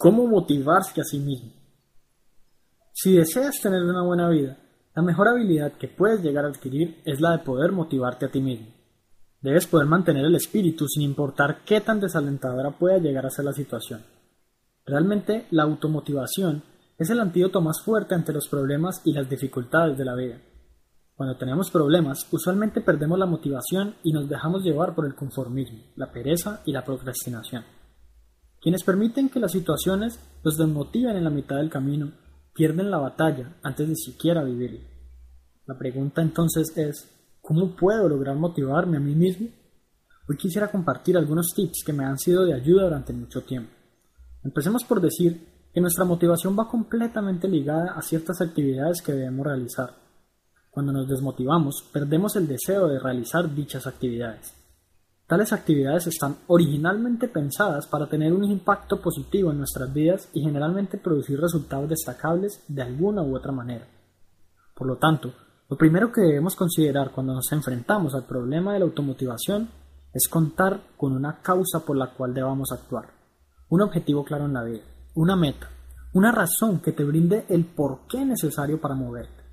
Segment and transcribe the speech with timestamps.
[0.00, 1.52] cómo motivarse a sí mismo.
[2.90, 4.56] Si deseas tener una buena vida,
[4.96, 8.40] la mejor habilidad que puedes llegar a adquirir es la de poder motivarte a ti
[8.40, 8.68] mismo.
[9.42, 13.52] Debes poder mantener el espíritu sin importar qué tan desalentadora pueda llegar a ser la
[13.52, 14.00] situación.
[14.86, 16.62] Realmente la automotivación
[16.96, 20.40] es el antídoto más fuerte ante los problemas y las dificultades de la vida.
[21.14, 26.10] Cuando tenemos problemas, usualmente perdemos la motivación y nos dejamos llevar por el conformismo, la
[26.10, 27.79] pereza y la procrastinación.
[28.60, 32.12] Quienes permiten que las situaciones los desmotiven en la mitad del camino,
[32.52, 34.80] pierden la batalla antes de siquiera vivirla.
[35.66, 37.08] La pregunta entonces es,
[37.40, 39.48] ¿cómo puedo lograr motivarme a mí mismo?
[40.28, 43.70] Hoy quisiera compartir algunos tips que me han sido de ayuda durante mucho tiempo.
[44.44, 49.94] Empecemos por decir que nuestra motivación va completamente ligada a ciertas actividades que debemos realizar.
[50.70, 54.59] Cuando nos desmotivamos, perdemos el deseo de realizar dichas actividades.
[55.30, 60.98] Tales actividades están originalmente pensadas para tener un impacto positivo en nuestras vidas y generalmente
[60.98, 63.86] producir resultados destacables de alguna u otra manera.
[64.74, 65.32] Por lo tanto,
[65.68, 69.68] lo primero que debemos considerar cuando nos enfrentamos al problema de la automotivación
[70.12, 73.10] es contar con una causa por la cual debamos actuar,
[73.68, 74.82] un objetivo claro en la vida,
[75.14, 75.70] una meta,
[76.12, 79.44] una razón que te brinde el porqué necesario para moverte.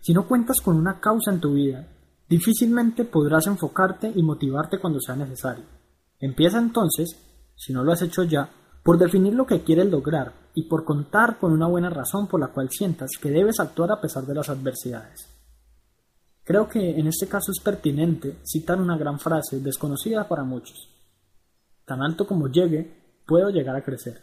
[0.00, 1.86] Si no cuentas con una causa en tu vida,
[2.28, 5.64] difícilmente podrás enfocarte y motivarte cuando sea necesario.
[6.20, 7.16] Empieza entonces,
[7.56, 8.50] si no lo has hecho ya,
[8.82, 12.48] por definir lo que quieres lograr y por contar con una buena razón por la
[12.48, 15.28] cual sientas que debes actuar a pesar de las adversidades.
[16.44, 20.88] Creo que en este caso es pertinente citar una gran frase desconocida para muchos.
[21.84, 24.20] Tan alto como llegue, puedo llegar a crecer.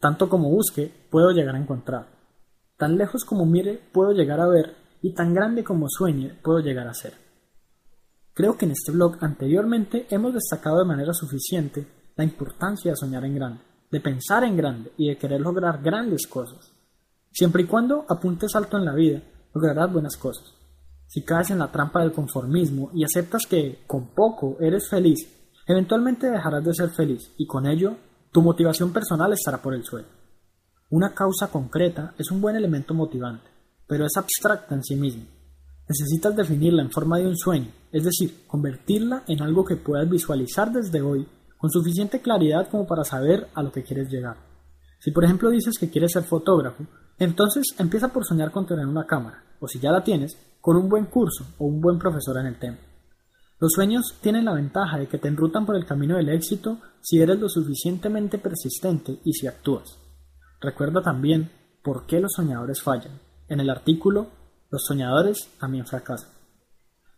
[0.00, 2.06] Tanto como busque, puedo llegar a encontrar.
[2.76, 4.76] Tan lejos como mire, puedo llegar a ver.
[5.02, 7.27] Y tan grande como sueñe, puedo llegar a ser.
[8.38, 13.24] Creo que en este blog anteriormente hemos destacado de manera suficiente la importancia de soñar
[13.24, 16.72] en grande, de pensar en grande y de querer lograr grandes cosas.
[17.32, 19.20] Siempre y cuando apuntes alto en la vida,
[19.52, 20.54] lograrás buenas cosas.
[21.08, 25.18] Si caes en la trampa del conformismo y aceptas que con poco eres feliz,
[25.66, 27.96] eventualmente dejarás de ser feliz y con ello
[28.30, 30.06] tu motivación personal estará por el suelo.
[30.90, 33.50] Una causa concreta es un buen elemento motivante,
[33.88, 35.24] pero es abstracta en sí misma.
[35.88, 40.70] Necesitas definirla en forma de un sueño, es decir, convertirla en algo que puedas visualizar
[40.70, 41.26] desde hoy
[41.56, 44.36] con suficiente claridad como para saber a lo que quieres llegar.
[45.00, 46.84] Si por ejemplo dices que quieres ser fotógrafo,
[47.18, 50.88] entonces empieza por soñar con tener una cámara, o si ya la tienes, con un
[50.88, 52.78] buen curso o un buen profesor en el tema.
[53.60, 57.20] Los sueños tienen la ventaja de que te enrutan por el camino del éxito si
[57.20, 59.98] eres lo suficientemente persistente y si actúas.
[60.60, 61.50] Recuerda también
[61.82, 63.20] por qué los soñadores fallan.
[63.48, 64.28] En el artículo,
[64.70, 66.30] los soñadores también fracasan.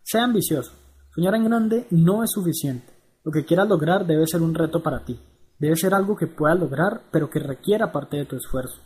[0.03, 0.72] Sea ambicioso.
[1.15, 2.93] Soñar en grande no es suficiente.
[3.25, 5.19] Lo que quieras lograr debe ser un reto para ti.
[5.59, 8.81] Debe ser algo que puedas lograr, pero que requiera parte de tu esfuerzo.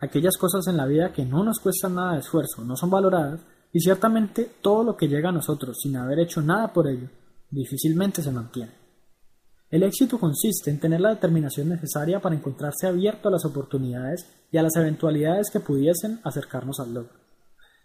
[0.00, 3.40] Aquellas cosas en la vida que no nos cuestan nada de esfuerzo no son valoradas
[3.72, 7.08] y ciertamente todo lo que llega a nosotros sin haber hecho nada por ello,
[7.50, 8.72] difícilmente se mantiene.
[9.70, 14.56] El éxito consiste en tener la determinación necesaria para encontrarse abierto a las oportunidades y
[14.56, 17.27] a las eventualidades que pudiesen acercarnos al logro.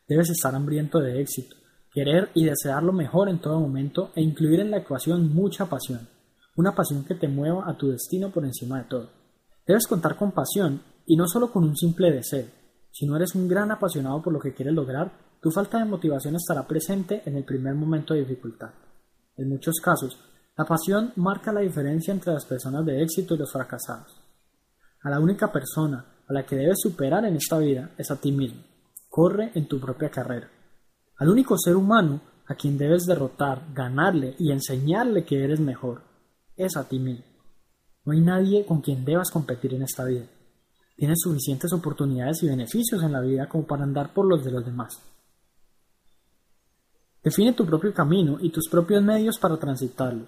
[0.07, 1.55] Debes estar hambriento de éxito,
[1.93, 6.07] querer y desear lo mejor en todo momento e incluir en la ecuación mucha pasión,
[6.55, 9.09] una pasión que te mueva a tu destino por encima de todo.
[9.65, 12.47] Debes contar con pasión y no solo con un simple deseo.
[12.91, 15.11] Si no eres un gran apasionado por lo que quieres lograr,
[15.41, 18.71] tu falta de motivación estará presente en el primer momento de dificultad.
[19.37, 20.19] En muchos casos,
[20.57, 24.15] la pasión marca la diferencia entre las personas de éxito y los fracasados.
[25.01, 28.31] A la única persona a la que debes superar en esta vida es a ti
[28.31, 28.61] mismo.
[29.15, 30.49] Corre en tu propia carrera.
[31.19, 36.01] Al único ser humano a quien debes derrotar, ganarle y enseñarle que eres mejor
[36.55, 37.23] es a ti mismo.
[38.05, 40.25] No hay nadie con quien debas competir en esta vida.
[40.97, 44.65] Tienes suficientes oportunidades y beneficios en la vida como para andar por los de los
[44.65, 44.99] demás.
[47.23, 50.25] Define tu propio camino y tus propios medios para transitarlo.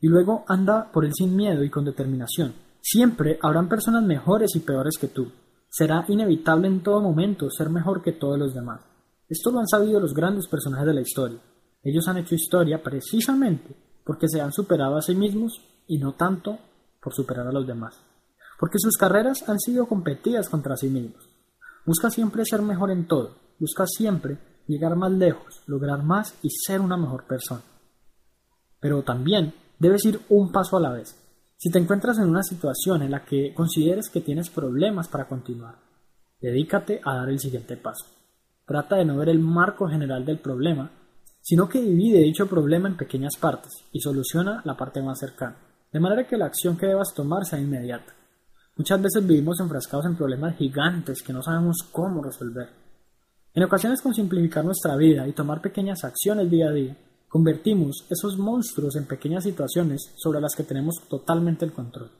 [0.00, 2.54] Y luego anda por él sin miedo y con determinación.
[2.80, 5.30] Siempre habrán personas mejores y peores que tú.
[5.70, 8.80] Será inevitable en todo momento ser mejor que todos los demás.
[9.28, 11.38] Esto lo han sabido los grandes personajes de la historia.
[11.84, 16.58] Ellos han hecho historia precisamente porque se han superado a sí mismos y no tanto
[17.00, 18.02] por superar a los demás.
[18.58, 21.28] Porque sus carreras han sido competidas contra sí mismos.
[21.86, 23.36] Busca siempre ser mejor en todo.
[23.60, 27.62] Busca siempre llegar más lejos, lograr más y ser una mejor persona.
[28.80, 31.16] Pero también debes ir un paso a la vez.
[31.62, 35.74] Si te encuentras en una situación en la que consideres que tienes problemas para continuar,
[36.40, 38.06] dedícate a dar el siguiente paso.
[38.64, 40.90] Trata de no ver el marco general del problema,
[41.42, 45.58] sino que divide dicho problema en pequeñas partes y soluciona la parte más cercana,
[45.92, 48.14] de manera que la acción que debas tomar sea inmediata.
[48.76, 52.70] Muchas veces vivimos enfrascados en problemas gigantes que no sabemos cómo resolver.
[53.52, 56.96] En ocasiones con simplificar nuestra vida y tomar pequeñas acciones día a día,
[57.30, 62.10] convertimos esos monstruos en pequeñas situaciones sobre las que tenemos totalmente el control.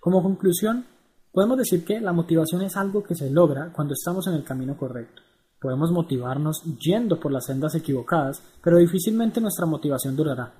[0.00, 0.86] Como conclusión,
[1.30, 4.78] podemos decir que la motivación es algo que se logra cuando estamos en el camino
[4.78, 5.20] correcto.
[5.60, 10.54] Podemos motivarnos yendo por las sendas equivocadas, pero difícilmente nuestra motivación durará.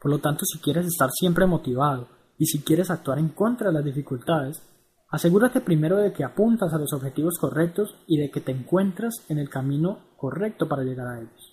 [0.00, 2.08] Por lo tanto, si quieres estar siempre motivado
[2.38, 4.62] y si quieres actuar en contra de las dificultades,
[5.10, 9.36] asegúrate primero de que apuntas a los objetivos correctos y de que te encuentras en
[9.36, 11.51] el camino correcto para llegar a ellos.